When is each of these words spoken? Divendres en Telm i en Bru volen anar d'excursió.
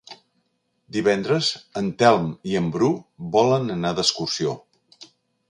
Divendres 0.95 1.49
en 1.81 1.91
Telm 1.99 2.31
i 2.53 2.57
en 2.61 2.73
Bru 2.77 2.91
volen 3.37 3.71
anar 3.77 3.93
d'excursió. 4.01 4.57